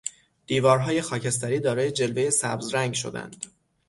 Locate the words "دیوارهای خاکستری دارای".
0.47-1.91